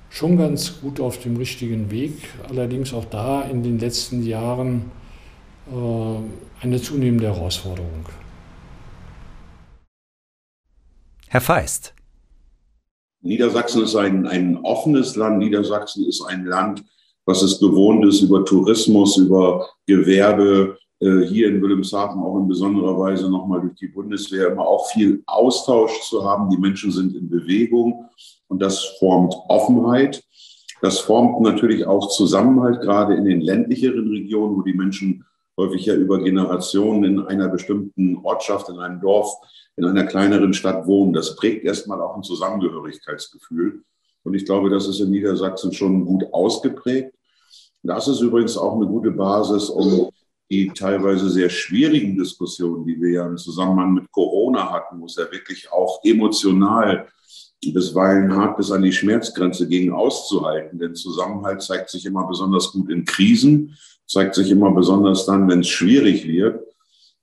schon 0.09 0.37
ganz 0.37 0.81
gut 0.81 1.01
auf 1.01 1.19
dem 1.19 1.37
richtigen 1.37 1.91
Weg. 1.91 2.13
Allerdings 2.49 2.95
auch 2.95 3.07
da 3.07 3.43
in 3.43 3.65
den 3.65 3.81
letzten 3.81 4.25
Jahren 4.25 4.93
äh, 5.69 6.65
eine 6.65 6.81
zunehmende 6.81 7.27
Herausforderung. 7.27 8.07
Herr 11.27 11.41
Feist. 11.41 11.93
Niedersachsen 13.23 13.83
ist 13.83 13.97
ein, 13.97 14.27
ein 14.27 14.59
offenes 14.59 15.17
Land. 15.17 15.39
Niedersachsen 15.39 16.07
ist 16.07 16.23
ein 16.23 16.45
Land, 16.47 16.85
was 17.27 17.43
es 17.43 17.61
gewohnt 17.61 18.05
ist, 18.07 18.23
über 18.23 18.45
Tourismus, 18.45 19.17
über 19.19 19.69
Gewerbe, 19.87 20.79
äh, 21.01 21.23
hier 21.27 21.49
in 21.49 21.63
Wilhelmshaven 21.63 22.21
auch 22.21 22.39
in 22.39 22.49
besonderer 22.49 22.99
Weise 22.99 23.31
nochmal 23.31 23.61
durch 23.61 23.75
die 23.77 23.89
Bundeswehr 23.89 24.53
immer 24.53 24.67
auch 24.67 24.87
viel 24.91 25.23
Austausch 25.27 26.01
zu 26.09 26.25
haben. 26.25 26.51
Die 26.51 26.59
Menschen 26.59 26.93
sind 26.93 27.15
in 27.15 27.29
Bewegung 27.29 28.07
und 28.49 28.61
das 28.61 28.85
formt 28.99 29.35
Offenheit. 29.49 30.23
Das 30.83 30.99
formt 30.99 31.41
natürlich 31.41 31.87
auch 31.87 32.09
Zusammenhalt, 32.09 32.81
gerade 32.81 33.15
in 33.15 33.25
den 33.25 33.41
ländlicheren 33.41 34.09
Regionen, 34.09 34.57
wo 34.57 34.63
die 34.63 34.73
Menschen 34.73 35.25
häufig 35.61 35.87
ja 35.87 35.95
über 35.95 36.19
Generationen 36.19 37.05
in 37.05 37.21
einer 37.21 37.49
bestimmten 37.49 38.17
Ortschaft, 38.25 38.69
in 38.69 38.79
einem 38.79 39.01
Dorf 39.01 39.35
in 39.77 39.85
einer 39.85 40.05
kleineren 40.05 40.53
Stadt 40.53 40.87
wohnen. 40.87 41.13
Das 41.13 41.37
prägt 41.37 41.65
erstmal 41.65 42.01
auch 42.03 42.17
ein 42.17 42.23
Zusammengehörigkeitsgefühl. 42.23 43.83
Und 44.23 44.35
ich 44.35 44.45
glaube, 44.45 44.69
das 44.69 44.87
ist 44.87 45.01
in 45.01 45.11
Niedersachsen 45.11 45.73
schon 45.73 46.05
gut 46.05 46.25
ausgeprägt. 46.33 47.15
Das 47.83 48.09
ist 48.09 48.21
übrigens 48.21 48.59
auch 48.59 48.77
eine 48.77 48.87
gute 48.87 49.11
Basis, 49.11 49.71
um 49.71 50.11
die 50.51 50.69
teilweise 50.69 51.31
sehr 51.31 51.49
schwierigen 51.49 52.17
Diskussionen, 52.19 52.85
die 52.85 53.01
wir 53.01 53.11
ja 53.11 53.27
im 53.27 53.39
Zusammenhang 53.39 53.95
mit 53.95 54.11
Corona 54.11 54.71
hatten, 54.71 55.01
wo 55.01 55.07
es 55.07 55.17
ja 55.17 55.31
wirklich 55.31 55.73
auch 55.73 56.01
emotional 56.03 57.07
bisweilen 57.63 58.35
hart 58.35 58.57
bis 58.57 58.71
an 58.71 58.83
die 58.83 58.93
Schmerzgrenze 58.93 59.69
ging, 59.69 59.93
auszuhalten. 59.93 60.79
Denn 60.79 60.95
Zusammenhalt 60.95 61.63
zeigt 61.63 61.91
sich 61.91 62.07
immer 62.07 62.27
besonders 62.27 62.73
gut 62.73 62.91
in 62.91 63.05
Krisen, 63.05 63.77
zeigt 64.07 64.35
sich 64.35 64.51
immer 64.51 64.73
besonders 64.73 65.27
dann, 65.27 65.49
wenn 65.49 65.61
es 65.61 65.69
schwierig 65.69 66.27
wird. 66.27 66.65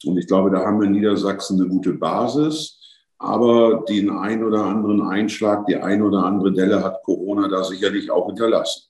Und 0.05 0.17
ich 0.17 0.27
glaube, 0.27 0.51
da 0.51 0.59
haben 0.59 0.79
wir 0.79 0.85
in 0.85 0.93
Niedersachsen 0.93 1.59
eine 1.59 1.69
gute 1.69 1.93
Basis. 1.93 2.79
Aber 3.17 3.83
den 3.89 4.11
ein 4.11 4.43
oder 4.43 4.63
anderen 4.65 5.01
Einschlag, 5.01 5.65
die 5.65 5.75
ein 5.75 6.03
oder 6.03 6.23
andere 6.23 6.53
Delle 6.53 6.83
hat 6.83 7.01
Corona 7.03 7.47
da 7.47 7.63
sicherlich 7.63 8.11
auch 8.11 8.27
hinterlassen. 8.27 8.83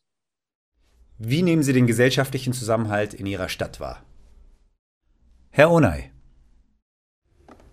Wie 1.17 1.41
nehmen 1.41 1.63
Sie 1.63 1.73
den 1.73 1.87
gesellschaftlichen 1.87 2.51
Zusammenhalt 2.51 3.13
in 3.13 3.25
Ihrer 3.25 3.47
Stadt 3.47 3.79
wahr? 3.79 4.03
Herr 5.49 5.71
Onay. 5.71 6.11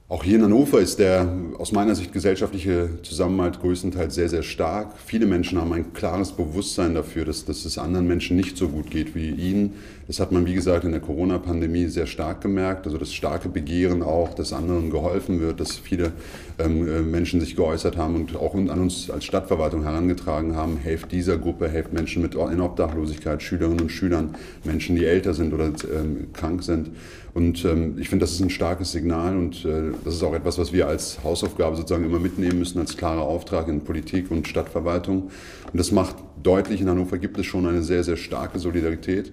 Auch 0.06 0.22
hier 0.22 0.36
in 0.36 0.42
Hannover 0.42 0.80
ist 0.80 0.98
der 0.98 1.34
aus 1.56 1.72
meiner 1.72 1.94
Sicht 1.94 2.12
gesellschaftliche 2.12 2.90
Zusammenhalt 3.02 3.60
größtenteils 3.60 4.14
sehr, 4.14 4.28
sehr 4.28 4.42
stark. 4.42 4.98
Viele 5.02 5.24
Menschen 5.24 5.58
haben 5.58 5.72
ein 5.72 5.94
klares 5.94 6.32
Bewusstsein 6.32 6.94
dafür, 6.94 7.24
dass, 7.24 7.46
dass 7.46 7.64
es 7.64 7.78
anderen 7.78 8.06
Menschen 8.06 8.36
nicht 8.36 8.58
so 8.58 8.68
gut 8.68 8.90
geht 8.90 9.14
wie 9.14 9.30
ihnen. 9.30 9.72
Das 10.06 10.20
hat 10.20 10.32
man, 10.32 10.44
wie 10.44 10.54
gesagt, 10.54 10.84
in 10.84 10.92
der 10.92 11.00
Corona-Pandemie 11.00 11.86
sehr 11.86 12.06
stark 12.06 12.42
gemerkt. 12.42 12.86
Also 12.86 12.98
das 12.98 13.12
starke 13.12 13.48
Begehren 13.48 14.02
auch, 14.02 14.34
dass 14.34 14.52
anderen 14.52 14.90
geholfen 14.90 15.40
wird, 15.40 15.60
dass 15.60 15.76
viele 15.76 16.12
ähm, 16.58 16.86
äh, 16.86 17.00
Menschen 17.00 17.40
sich 17.40 17.56
geäußert 17.56 17.96
haben 17.96 18.14
und 18.14 18.36
auch 18.36 18.54
an 18.54 18.68
uns 18.68 19.10
als 19.10 19.24
Stadtverwaltung 19.24 19.82
herangetragen 19.82 20.56
haben, 20.56 20.76
helft 20.76 21.10
dieser 21.12 21.38
Gruppe, 21.38 21.68
helft 21.68 21.92
Menschen 21.92 22.22
mit 22.22 22.34
in 22.34 22.60
Obdachlosigkeit, 22.60 23.42
Schülerinnen 23.42 23.80
und 23.80 23.90
Schülern, 23.90 24.34
Menschen, 24.64 24.96
die 24.96 25.06
älter 25.06 25.32
sind 25.32 25.54
oder 25.54 25.66
ähm, 25.66 26.32
krank 26.32 26.62
sind. 26.62 26.90
Und 27.32 27.64
ähm, 27.64 27.96
ich 27.98 28.08
finde, 28.08 28.24
das 28.24 28.32
ist 28.32 28.40
ein 28.40 28.50
starkes 28.50 28.92
Signal 28.92 29.36
und 29.36 29.64
äh, 29.64 29.90
das 30.04 30.14
ist 30.14 30.22
auch 30.22 30.34
etwas, 30.34 30.56
was 30.56 30.72
wir 30.72 30.86
als 30.86 31.18
Hausaufgabe 31.24 31.76
sozusagen 31.76 32.04
immer 32.04 32.20
mitnehmen 32.20 32.60
müssen, 32.60 32.78
als 32.78 32.96
klarer 32.96 33.22
Auftrag 33.22 33.66
in 33.68 33.80
Politik 33.80 34.30
und 34.30 34.46
Stadtverwaltung. 34.46 35.30
Und 35.72 35.78
das 35.78 35.90
macht 35.90 36.14
deutlich, 36.42 36.80
in 36.80 36.88
Hannover 36.88 37.18
gibt 37.18 37.38
es 37.38 37.46
schon 37.46 37.66
eine 37.66 37.82
sehr, 37.82 38.04
sehr 38.04 38.16
starke 38.16 38.60
Solidarität. 38.60 39.32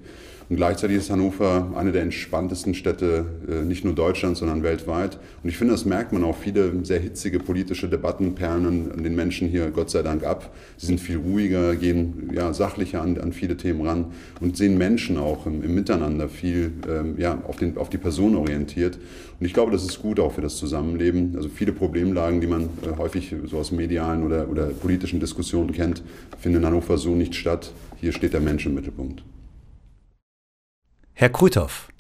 Und 0.52 0.58
gleichzeitig 0.58 0.98
ist 0.98 1.10
Hannover 1.10 1.72
eine 1.78 1.94
der 1.94 2.02
entspanntesten 2.02 2.74
Städte, 2.74 3.24
äh, 3.50 3.64
nicht 3.64 3.86
nur 3.86 3.96
Deutschlands, 3.96 4.40
sondern 4.42 4.64
weltweit. 4.64 5.18
Und 5.42 5.50
ich 5.50 5.56
finde, 5.56 5.74
das 5.74 5.86
merkt 5.86 6.12
man 6.12 6.26
auch. 6.26 6.36
Viele 6.36 6.84
sehr 6.84 7.00
hitzige 7.00 7.40
politische 7.40 7.88
Debatten 7.88 8.36
perlen 8.36 8.92
an 8.92 9.02
den 9.02 9.16
Menschen 9.16 9.48
hier 9.48 9.72
Gott 9.72 9.90
sei 9.90 10.02
Dank 10.02 10.26
ab. 10.26 10.54
Sie 10.76 10.88
sind 10.88 11.00
viel 11.00 11.16
ruhiger, 11.16 11.78
gehen 11.78 12.32
ja, 12.34 12.54
sachlicher 12.54 13.02
an, 13.02 13.18
an 13.18 13.32
viele 13.32 13.56
Themen 13.56 13.88
ran 13.88 14.08
und 14.42 14.58
sehen 14.58 14.78
Menschen 14.78 15.18
auch 15.18 15.46
im, 15.46 15.64
im 15.64 15.74
Miteinander 15.74 16.28
viel 16.28 16.74
ähm, 16.86 17.16
ja, 17.18 17.42
auf, 17.48 17.56
den, 17.56 17.78
auf 17.78 17.90
die 17.90 17.98
Person 17.98 18.36
orientiert. 18.36 19.00
Und 19.40 19.46
ich 19.46 19.54
glaube, 19.54 19.72
das 19.72 19.86
ist 19.86 20.02
gut 20.02 20.20
auch 20.20 20.34
für 20.34 20.42
das 20.42 20.58
Zusammenleben. 20.58 21.32
Also 21.38 21.48
viele 21.48 21.72
Problemlagen, 21.72 22.42
die 22.42 22.48
man 22.48 22.64
äh, 22.64 22.98
häufig 22.98 23.34
so 23.46 23.58
aus 23.58 23.72
medialen 23.72 24.26
oder, 24.26 24.50
oder 24.50 24.66
politischen 24.66 25.22
Diskussionen 25.22 25.72
kennt, 25.72 26.04
finden 26.38 26.58
in 26.58 26.66
Hannover 26.66 26.98
so 26.98 27.16
nicht 27.16 27.36
statt. 27.36 27.72
Hier 28.02 28.12
steht 28.12 28.34
der 28.34 28.42
Mensch 28.42 28.66
im 28.66 28.74
Mittelpunkt. 28.74 29.24
Herr 31.14 31.30
Kruthoff. 31.30 31.92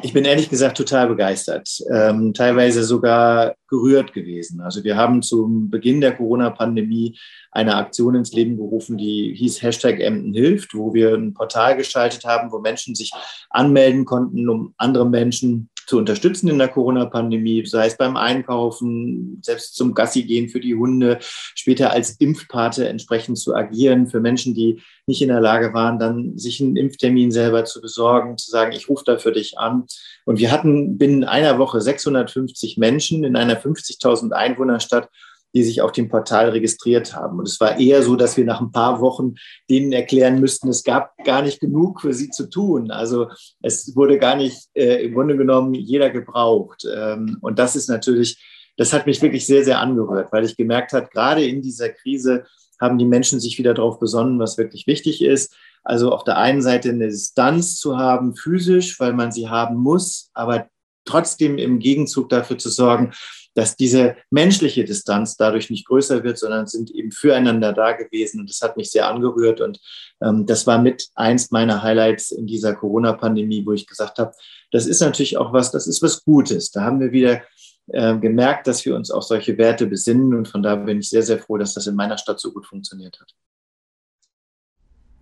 Ich 0.00 0.12
bin 0.12 0.24
ehrlich 0.24 0.48
gesagt 0.48 0.76
total 0.76 1.08
begeistert, 1.08 1.68
ähm, 1.92 2.32
teilweise 2.32 2.84
sogar 2.84 3.56
gerührt 3.68 4.12
gewesen. 4.12 4.60
Also 4.60 4.84
wir 4.84 4.96
haben 4.96 5.22
zum 5.22 5.70
Beginn 5.70 6.00
der 6.00 6.14
Corona-Pandemie 6.14 7.18
eine 7.50 7.74
Aktion 7.74 8.14
ins 8.14 8.32
Leben 8.32 8.56
gerufen, 8.56 8.96
die 8.96 9.34
hieß 9.36 9.60
Hashtag 9.60 9.98
Emden 9.98 10.32
hilft, 10.34 10.72
wo 10.74 10.94
wir 10.94 11.14
ein 11.14 11.34
Portal 11.34 11.76
geschaltet 11.76 12.24
haben, 12.24 12.52
wo 12.52 12.60
Menschen 12.60 12.94
sich 12.94 13.10
anmelden 13.50 14.04
konnten, 14.04 14.48
um 14.48 14.72
andere 14.76 15.08
Menschen 15.08 15.68
zu 15.88 15.96
unterstützen 15.96 16.48
in 16.48 16.58
der 16.58 16.68
Corona-Pandemie, 16.68 17.64
sei 17.64 17.86
es 17.86 17.96
beim 17.96 18.16
Einkaufen, 18.16 19.40
selbst 19.42 19.74
zum 19.74 19.94
Gassi 19.94 20.22
gehen 20.22 20.50
für 20.50 20.60
die 20.60 20.74
Hunde, 20.74 21.18
später 21.20 21.92
als 21.92 22.10
Impfpate 22.20 22.86
entsprechend 22.86 23.38
zu 23.38 23.54
agieren 23.54 24.06
für 24.06 24.20
Menschen, 24.20 24.54
die 24.54 24.82
nicht 25.06 25.22
in 25.22 25.28
der 25.28 25.40
Lage 25.40 25.72
waren, 25.72 25.98
dann 25.98 26.36
sich 26.36 26.60
einen 26.60 26.76
Impftermin 26.76 27.30
selber 27.30 27.64
zu 27.64 27.80
besorgen, 27.80 28.36
zu 28.36 28.50
sagen, 28.50 28.72
ich 28.72 28.90
rufe 28.90 29.04
da 29.06 29.16
für 29.16 29.32
dich 29.32 29.58
an. 29.58 29.86
Und 30.26 30.38
wir 30.38 30.52
hatten 30.52 30.98
binnen 30.98 31.24
einer 31.24 31.58
Woche 31.58 31.80
650 31.80 32.76
Menschen 32.76 33.24
in 33.24 33.34
einer 33.34 33.58
50.000 33.58 34.32
Einwohnerstadt 34.32 35.08
die 35.54 35.62
sich 35.62 35.80
auf 35.80 35.92
dem 35.92 36.08
Portal 36.08 36.50
registriert 36.50 37.14
haben. 37.14 37.38
Und 37.38 37.48
es 37.48 37.60
war 37.60 37.78
eher 37.78 38.02
so, 38.02 38.16
dass 38.16 38.36
wir 38.36 38.44
nach 38.44 38.60
ein 38.60 38.72
paar 38.72 39.00
Wochen 39.00 39.34
denen 39.70 39.92
erklären 39.92 40.40
müssten, 40.40 40.68
es 40.68 40.84
gab 40.84 41.16
gar 41.24 41.42
nicht 41.42 41.60
genug 41.60 42.00
für 42.00 42.12
sie 42.12 42.30
zu 42.30 42.48
tun. 42.48 42.90
Also 42.90 43.28
es 43.62 43.94
wurde 43.96 44.18
gar 44.18 44.36
nicht 44.36 44.68
äh, 44.74 45.04
im 45.04 45.14
Grunde 45.14 45.36
genommen 45.36 45.74
jeder 45.74 46.10
gebraucht. 46.10 46.86
Ähm, 46.92 47.38
und 47.40 47.58
das 47.58 47.76
ist 47.76 47.88
natürlich, 47.88 48.42
das 48.76 48.92
hat 48.92 49.06
mich 49.06 49.22
wirklich 49.22 49.46
sehr, 49.46 49.64
sehr 49.64 49.80
angerührt, 49.80 50.32
weil 50.32 50.44
ich 50.44 50.56
gemerkt 50.56 50.92
habe, 50.92 51.08
gerade 51.10 51.44
in 51.44 51.62
dieser 51.62 51.88
Krise 51.88 52.44
haben 52.80 52.98
die 52.98 53.06
Menschen 53.06 53.40
sich 53.40 53.58
wieder 53.58 53.74
darauf 53.74 53.98
besonnen, 53.98 54.38
was 54.38 54.58
wirklich 54.58 54.86
wichtig 54.86 55.22
ist. 55.22 55.54
Also 55.82 56.12
auf 56.12 56.24
der 56.24 56.38
einen 56.38 56.62
Seite 56.62 56.90
eine 56.90 57.08
Distanz 57.08 57.76
zu 57.76 57.96
haben, 57.96 58.36
physisch, 58.36 59.00
weil 59.00 59.14
man 59.14 59.32
sie 59.32 59.48
haben 59.48 59.76
muss, 59.76 60.30
aber 60.34 60.68
trotzdem 61.08 61.58
im 61.58 61.78
Gegenzug 61.78 62.28
dafür 62.28 62.58
zu 62.58 62.68
sorgen, 62.68 63.12
dass 63.54 63.74
diese 63.74 64.16
menschliche 64.30 64.84
Distanz 64.84 65.36
dadurch 65.36 65.68
nicht 65.68 65.86
größer 65.86 66.22
wird, 66.22 66.38
sondern 66.38 66.68
sind 66.68 66.92
eben 66.92 67.10
füreinander 67.10 67.72
da 67.72 67.92
gewesen. 67.92 68.40
Und 68.40 68.50
das 68.50 68.60
hat 68.60 68.76
mich 68.76 68.92
sehr 68.92 69.08
angerührt. 69.08 69.60
Und 69.60 69.80
ähm, 70.22 70.46
das 70.46 70.66
war 70.68 70.80
mit 70.80 71.08
eins 71.16 71.50
meiner 71.50 71.82
Highlights 71.82 72.30
in 72.30 72.46
dieser 72.46 72.74
Corona-Pandemie, 72.74 73.66
wo 73.66 73.72
ich 73.72 73.88
gesagt 73.88 74.20
habe, 74.20 74.32
das 74.70 74.86
ist 74.86 75.00
natürlich 75.00 75.38
auch 75.38 75.52
was, 75.52 75.72
das 75.72 75.88
ist 75.88 76.02
was 76.02 76.24
Gutes. 76.24 76.70
Da 76.70 76.82
haben 76.82 77.00
wir 77.00 77.10
wieder 77.10 77.42
äh, 77.88 78.16
gemerkt, 78.18 78.68
dass 78.68 78.84
wir 78.84 78.94
uns 78.94 79.10
auf 79.10 79.24
solche 79.24 79.58
Werte 79.58 79.86
besinnen. 79.86 80.34
Und 80.34 80.46
von 80.46 80.62
da 80.62 80.76
bin 80.76 81.00
ich 81.00 81.08
sehr, 81.08 81.24
sehr 81.24 81.38
froh, 81.38 81.58
dass 81.58 81.74
das 81.74 81.88
in 81.88 81.96
meiner 81.96 82.16
Stadt 82.16 82.38
so 82.38 82.52
gut 82.52 82.64
funktioniert 82.64 83.18
hat. 83.18 83.34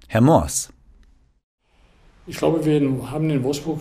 Herr 0.08 0.20
Moors. 0.20 0.68
Ich 2.26 2.36
glaube, 2.36 2.64
wir 2.64 2.80
haben 3.10 3.30
in 3.30 3.42
Wolfsburg 3.42 3.80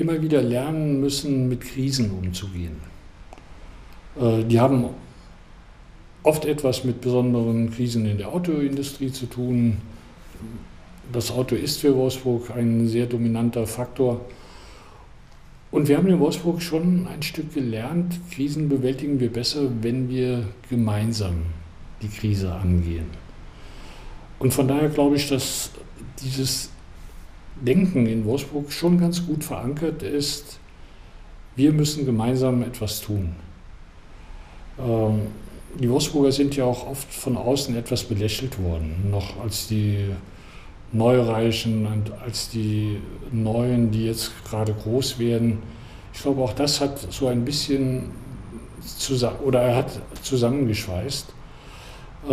immer 0.00 0.20
wieder 0.20 0.42
lernen 0.42 1.00
müssen, 1.00 1.48
mit 1.48 1.60
Krisen 1.60 2.10
umzugehen. 2.10 2.76
Äh, 4.20 4.44
die 4.44 4.60
haben 4.60 4.86
oft 6.22 6.44
etwas 6.44 6.84
mit 6.84 7.00
besonderen 7.00 7.70
Krisen 7.70 8.06
in 8.06 8.18
der 8.18 8.28
Autoindustrie 8.28 9.12
zu 9.12 9.26
tun. 9.26 9.78
Das 11.12 11.30
Auto 11.30 11.54
ist 11.54 11.80
für 11.80 11.96
Wolfsburg 11.96 12.50
ein 12.54 12.86
sehr 12.88 13.06
dominanter 13.06 13.66
Faktor. 13.66 14.20
Und 15.70 15.88
wir 15.88 15.96
haben 15.96 16.08
in 16.08 16.18
Wolfsburg 16.18 16.62
schon 16.62 17.06
ein 17.06 17.22
Stück 17.22 17.54
gelernt, 17.54 18.18
Krisen 18.30 18.68
bewältigen 18.68 19.20
wir 19.20 19.30
besser, 19.30 19.68
wenn 19.82 20.08
wir 20.08 20.44
gemeinsam 20.70 21.42
die 22.00 22.08
Krise 22.08 22.52
angehen. 22.52 23.06
Und 24.38 24.54
von 24.54 24.68
daher 24.68 24.88
glaube 24.88 25.16
ich, 25.16 25.28
dass 25.28 25.70
dieses 26.22 26.70
Denken 27.60 28.06
in 28.06 28.24
Wolfsburg 28.24 28.72
schon 28.72 28.98
ganz 29.00 29.26
gut 29.26 29.44
verankert 29.44 30.02
ist. 30.02 30.58
Wir 31.56 31.72
müssen 31.72 32.06
gemeinsam 32.06 32.62
etwas 32.62 33.00
tun. 33.00 33.34
Ähm, 34.78 35.22
die 35.78 35.90
Wolfsburger 35.90 36.32
sind 36.32 36.56
ja 36.56 36.64
auch 36.64 36.86
oft 36.86 37.12
von 37.12 37.36
außen 37.36 37.76
etwas 37.76 38.04
belächelt 38.04 38.62
worden, 38.62 39.10
noch 39.10 39.40
als 39.40 39.66
die 39.68 40.06
Neureichen 40.92 41.86
und 41.86 42.12
als 42.24 42.48
die 42.48 42.98
Neuen, 43.30 43.90
die 43.90 44.06
jetzt 44.06 44.32
gerade 44.44 44.72
groß 44.72 45.18
werden. 45.18 45.58
Ich 46.14 46.22
glaube, 46.22 46.42
auch 46.42 46.54
das 46.54 46.80
hat 46.80 46.98
so 47.12 47.26
ein 47.26 47.44
bisschen 47.44 48.10
zusammen, 48.80 49.38
oder 49.44 49.60
er 49.60 49.76
hat 49.76 50.00
zusammengeschweißt. 50.22 51.26
Äh, 52.28 52.32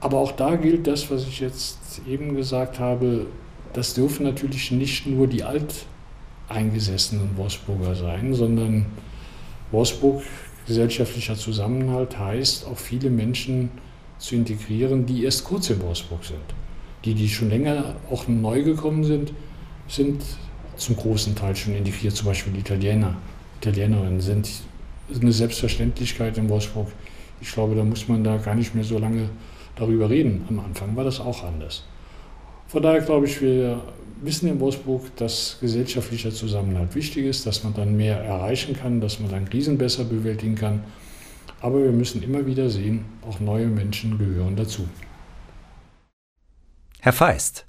aber 0.00 0.18
auch 0.18 0.32
da 0.32 0.56
gilt 0.56 0.86
das, 0.86 1.10
was 1.10 1.26
ich 1.26 1.40
jetzt 1.40 2.00
eben 2.08 2.36
gesagt 2.36 2.78
habe, 2.78 3.26
das 3.76 3.92
dürfen 3.92 4.24
natürlich 4.24 4.70
nicht 4.70 5.06
nur 5.06 5.26
die 5.26 5.42
alteingesessenen 5.44 7.36
Wolfsburger 7.36 7.94
sein, 7.94 8.32
sondern 8.32 8.86
Wolfsburg 9.70 10.22
gesellschaftlicher 10.66 11.34
Zusammenhalt 11.34 12.18
heißt, 12.18 12.66
auch 12.66 12.78
viele 12.78 13.10
Menschen 13.10 13.68
zu 14.18 14.34
integrieren, 14.34 15.04
die 15.04 15.24
erst 15.24 15.44
kurz 15.44 15.68
in 15.68 15.82
Wolfsburg 15.82 16.24
sind. 16.24 16.40
Die, 17.04 17.12
die 17.12 17.28
schon 17.28 17.50
länger 17.50 17.96
auch 18.10 18.26
neu 18.28 18.62
gekommen 18.62 19.04
sind, 19.04 19.34
sind 19.88 20.22
zum 20.76 20.96
großen 20.96 21.34
Teil 21.34 21.54
schon 21.54 21.76
integriert. 21.76 22.16
Zum 22.16 22.28
Beispiel 22.28 22.56
Italiener, 22.56 23.14
Italienerinnen 23.60 24.22
sind 24.22 24.48
eine 25.20 25.32
Selbstverständlichkeit 25.32 26.38
in 26.38 26.48
Wolfsburg. 26.48 26.88
Ich 27.42 27.52
glaube, 27.52 27.74
da 27.74 27.84
muss 27.84 28.08
man 28.08 28.24
da 28.24 28.38
gar 28.38 28.54
nicht 28.54 28.74
mehr 28.74 28.84
so 28.84 28.98
lange 28.98 29.28
darüber 29.76 30.08
reden. 30.08 30.46
Am 30.48 30.60
Anfang 30.60 30.96
war 30.96 31.04
das 31.04 31.20
auch 31.20 31.44
anders. 31.44 31.84
Von 32.68 32.82
daher 32.82 33.00
glaube 33.00 33.26
ich, 33.26 33.40
wir 33.40 33.80
wissen 34.22 34.48
in 34.48 34.58
Wolfsburg, 34.60 35.14
dass 35.16 35.58
gesellschaftlicher 35.60 36.30
Zusammenhalt 36.30 36.94
wichtig 36.94 37.26
ist, 37.26 37.46
dass 37.46 37.62
man 37.64 37.74
dann 37.74 37.96
mehr 37.96 38.18
erreichen 38.18 38.74
kann, 38.74 39.00
dass 39.00 39.20
man 39.20 39.30
dann 39.30 39.48
Krisen 39.48 39.78
besser 39.78 40.04
bewältigen 40.04 40.54
kann. 40.54 40.84
Aber 41.60 41.82
wir 41.82 41.92
müssen 41.92 42.22
immer 42.22 42.44
wieder 42.46 42.68
sehen, 42.68 43.04
auch 43.26 43.40
neue 43.40 43.66
Menschen 43.66 44.18
gehören 44.18 44.56
dazu. 44.56 44.88
Herr 47.00 47.12
Feist. 47.12 47.64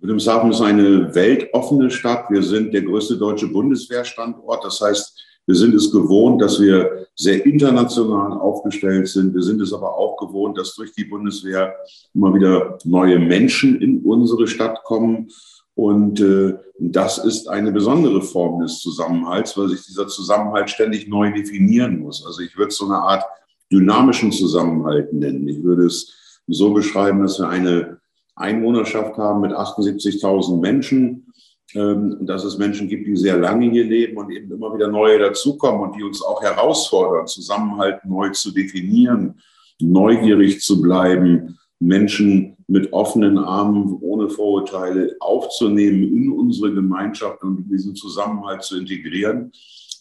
Wilhelmshaven 0.00 0.50
ist 0.50 0.60
eine 0.60 1.14
weltoffene 1.14 1.90
Stadt. 1.90 2.28
Wir 2.28 2.42
sind 2.42 2.74
der 2.74 2.82
größte 2.82 3.16
deutsche 3.16 3.48
Bundeswehrstandort. 3.48 4.64
Das 4.64 4.80
heißt, 4.80 5.18
wir 5.46 5.54
sind 5.54 5.74
es 5.74 5.90
gewohnt, 5.90 6.40
dass 6.40 6.60
wir 6.60 7.06
sehr 7.14 7.44
international 7.44 8.32
aufgestellt 8.32 9.08
sind. 9.08 9.34
Wir 9.34 9.42
sind 9.42 9.60
es 9.60 9.72
aber 9.72 9.96
auch 9.96 10.16
gewohnt, 10.16 10.56
dass 10.58 10.74
durch 10.74 10.92
die 10.92 11.04
Bundeswehr 11.04 11.74
immer 12.14 12.34
wieder 12.34 12.78
neue 12.84 13.18
Menschen 13.18 13.80
in 13.80 14.00
unsere 14.00 14.46
Stadt 14.46 14.82
kommen. 14.84 15.28
Und 15.74 16.20
äh, 16.20 16.54
das 16.78 17.18
ist 17.18 17.48
eine 17.48 17.72
besondere 17.72 18.22
Form 18.22 18.62
des 18.62 18.78
Zusammenhalts, 18.78 19.56
weil 19.58 19.68
sich 19.68 19.84
dieser 19.84 20.06
Zusammenhalt 20.08 20.70
ständig 20.70 21.08
neu 21.08 21.32
definieren 21.32 22.00
muss. 22.00 22.24
Also 22.24 22.40
ich 22.40 22.56
würde 22.56 22.68
es 22.68 22.76
so 22.76 22.86
eine 22.86 22.98
Art 22.98 23.24
dynamischen 23.70 24.32
Zusammenhalt 24.32 25.12
nennen. 25.12 25.46
Ich 25.48 25.62
würde 25.62 25.86
es 25.86 26.40
so 26.46 26.72
beschreiben, 26.72 27.22
dass 27.22 27.38
wir 27.38 27.48
eine 27.48 27.98
Einwohnerschaft 28.36 29.16
haben 29.16 29.40
mit 29.40 29.52
78.000 29.52 30.60
Menschen, 30.60 31.32
ähm, 31.74 32.18
dass 32.20 32.44
es 32.44 32.58
Menschen 32.58 32.88
gibt, 32.88 33.06
die 33.06 33.16
sehr 33.16 33.36
lange 33.36 33.70
hier 33.70 33.84
leben 33.84 34.16
und 34.16 34.30
eben 34.30 34.50
immer 34.52 34.74
wieder 34.74 34.88
neue 34.88 35.18
dazukommen 35.18 35.80
und 35.80 35.96
die 35.96 36.02
uns 36.02 36.22
auch 36.22 36.42
herausfordern, 36.42 37.26
Zusammenhalt 37.26 38.04
neu 38.04 38.30
zu 38.30 38.52
definieren, 38.52 39.40
neugierig 39.80 40.60
zu 40.60 40.80
bleiben, 40.80 41.58
Menschen 41.80 42.56
mit 42.66 42.92
offenen 42.92 43.38
Armen, 43.38 43.98
ohne 44.00 44.28
Vorurteile 44.28 45.16
aufzunehmen 45.20 46.02
in 46.02 46.32
unsere 46.32 46.72
Gemeinschaft 46.72 47.42
und 47.42 47.68
diesen 47.70 47.94
Zusammenhalt 47.94 48.62
zu 48.62 48.78
integrieren. 48.78 49.52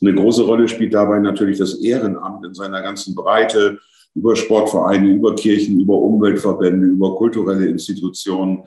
Eine 0.01 0.13
große 0.13 0.43
Rolle 0.43 0.67
spielt 0.67 0.93
dabei 0.93 1.19
natürlich 1.19 1.57
das 1.57 1.75
Ehrenamt 1.75 2.45
in 2.45 2.53
seiner 2.53 2.81
ganzen 2.81 3.15
Breite, 3.15 3.79
über 4.15 4.35
Sportvereine, 4.35 5.09
über 5.09 5.35
Kirchen, 5.35 5.79
über 5.79 5.95
Umweltverbände, 5.95 6.87
über 6.87 7.15
kulturelle 7.15 7.65
Institutionen. 7.65 8.63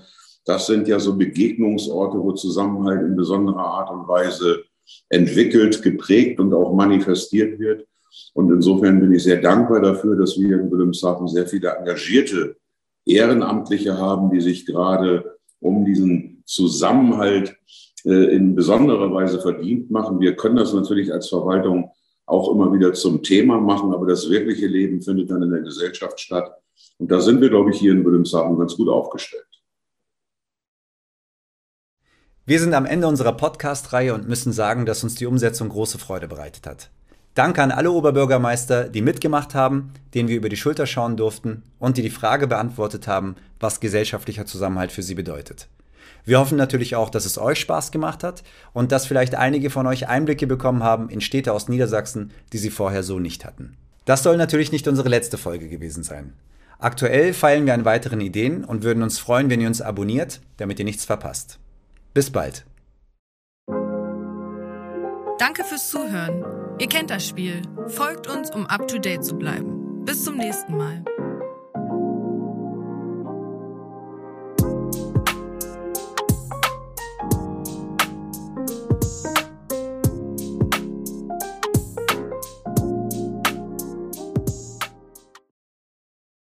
Das 0.46 0.66
sind 0.66 0.88
ja 0.88 0.98
so 0.98 1.16
Begegnungsorte, 1.16 2.18
wo 2.18 2.32
Zusammenhalt 2.32 3.02
in 3.02 3.16
besonderer 3.16 3.64
Art 3.64 3.90
und 3.90 4.08
Weise 4.08 4.62
entwickelt, 5.08 5.82
geprägt 5.82 6.38
und 6.40 6.54
auch 6.54 6.72
manifestiert 6.72 7.58
wird. 7.58 7.86
Und 8.32 8.50
insofern 8.50 9.00
bin 9.00 9.12
ich 9.12 9.24
sehr 9.24 9.40
dankbar 9.40 9.80
dafür, 9.80 10.16
dass 10.16 10.38
wir 10.38 10.60
in 10.60 10.70
Wilhelmshaven 10.70 11.26
sehr 11.26 11.46
viele 11.46 11.70
engagierte 11.70 12.56
Ehrenamtliche 13.04 13.98
haben, 13.98 14.30
die 14.30 14.40
sich 14.40 14.64
gerade 14.64 15.36
um 15.60 15.84
diesen 15.84 16.42
Zusammenhalt 16.46 17.56
äh, 18.04 18.36
in 18.36 18.54
besonderer 18.54 19.12
Weise 19.12 19.40
verdient 19.40 19.90
machen. 19.90 20.20
Wir 20.20 20.36
können 20.36 20.56
das 20.56 20.72
natürlich 20.72 21.12
als 21.12 21.28
Verwaltung 21.28 21.90
auch 22.24 22.52
immer 22.52 22.72
wieder 22.72 22.92
zum 22.92 23.22
Thema 23.22 23.60
machen, 23.60 23.92
aber 23.92 24.06
das 24.06 24.30
wirkliche 24.30 24.68
Leben 24.68 25.02
findet 25.02 25.30
dann 25.30 25.42
in 25.42 25.50
der 25.50 25.62
Gesellschaft 25.62 26.20
statt. 26.20 26.52
Und 26.98 27.10
da 27.10 27.20
sind 27.20 27.40
wir, 27.40 27.48
glaube 27.48 27.70
ich, 27.70 27.78
hier 27.78 27.92
in 27.92 28.04
Wilhelmshaven 28.04 28.58
ganz 28.58 28.76
gut 28.76 28.88
aufgestellt. 28.88 29.44
Wir 32.48 32.60
sind 32.60 32.74
am 32.74 32.86
Ende 32.86 33.08
unserer 33.08 33.32
Podcast-Reihe 33.32 34.14
und 34.14 34.28
müssen 34.28 34.52
sagen, 34.52 34.86
dass 34.86 35.02
uns 35.02 35.16
die 35.16 35.26
Umsetzung 35.26 35.68
große 35.68 35.98
Freude 35.98 36.28
bereitet 36.28 36.68
hat. 36.68 36.90
Danke 37.34 37.60
an 37.60 37.72
alle 37.72 37.90
Oberbürgermeister, 37.90 38.84
die 38.88 39.02
mitgemacht 39.02 39.56
haben, 39.56 39.92
denen 40.14 40.28
wir 40.28 40.36
über 40.36 40.48
die 40.48 40.56
Schulter 40.56 40.86
schauen 40.86 41.16
durften 41.16 41.64
und 41.80 41.96
die 41.96 42.02
die 42.02 42.10
Frage 42.10 42.46
beantwortet 42.46 43.08
haben, 43.08 43.34
was 43.58 43.80
gesellschaftlicher 43.80 44.46
Zusammenhalt 44.46 44.92
für 44.92 45.02
sie 45.02 45.16
bedeutet. 45.16 45.66
Wir 46.24 46.38
hoffen 46.38 46.56
natürlich 46.56 46.94
auch, 46.94 47.10
dass 47.10 47.26
es 47.26 47.36
euch 47.36 47.58
Spaß 47.58 47.90
gemacht 47.90 48.22
hat 48.22 48.44
und 48.72 48.92
dass 48.92 49.06
vielleicht 49.06 49.34
einige 49.34 49.68
von 49.68 49.88
euch 49.88 50.06
Einblicke 50.06 50.46
bekommen 50.46 50.84
haben 50.84 51.08
in 51.08 51.20
Städte 51.20 51.52
aus 51.52 51.68
Niedersachsen, 51.68 52.30
die 52.52 52.58
sie 52.58 52.70
vorher 52.70 53.02
so 53.02 53.18
nicht 53.18 53.44
hatten. 53.44 53.76
Das 54.04 54.22
soll 54.22 54.36
natürlich 54.36 54.70
nicht 54.70 54.86
unsere 54.86 55.08
letzte 55.08 55.36
Folge 55.36 55.68
gewesen 55.68 56.04
sein. 56.04 56.32
Aktuell 56.78 57.34
feilen 57.34 57.66
wir 57.66 57.74
an 57.74 57.84
weiteren 57.84 58.20
Ideen 58.20 58.64
und 58.64 58.84
würden 58.84 59.02
uns 59.02 59.18
freuen, 59.18 59.50
wenn 59.50 59.60
ihr 59.60 59.66
uns 59.66 59.82
abonniert, 59.82 60.40
damit 60.58 60.78
ihr 60.78 60.84
nichts 60.84 61.04
verpasst. 61.04 61.58
Bis 62.16 62.30
bald. 62.30 62.64
Danke 65.38 65.64
fürs 65.64 65.90
Zuhören. 65.90 66.42
Ihr 66.78 66.88
kennt 66.88 67.10
das 67.10 67.28
Spiel. 67.28 67.60
Folgt 67.88 68.26
uns, 68.26 68.50
um 68.50 68.64
up-to-date 68.64 69.22
zu 69.22 69.36
bleiben. 69.36 70.02
Bis 70.06 70.24
zum 70.24 70.38
nächsten 70.38 70.78
Mal. 70.78 71.04